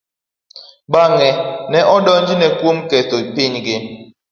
Bang'e, 0.93 1.29
ne 1.71 1.81
odonjne 1.95 2.47
kuom 2.59 2.77
ketho 2.89 3.17
pinygi. 3.35 3.75